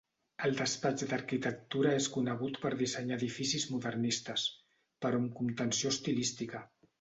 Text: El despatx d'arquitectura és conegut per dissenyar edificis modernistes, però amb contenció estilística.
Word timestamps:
El 0.45 0.53
despatx 0.59 1.03
d'arquitectura 1.09 1.91
és 1.97 2.07
conegut 2.15 2.57
per 2.63 2.71
dissenyar 2.79 3.19
edificis 3.21 3.67
modernistes, 3.75 4.47
però 5.07 5.21
amb 5.21 5.31
contenció 5.43 5.93
estilística. 5.99 6.65